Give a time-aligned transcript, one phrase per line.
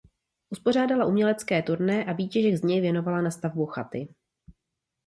[0.49, 4.13] Uspořádala umělecké turné a výtěžek z něj věnovala na stavbu chaty.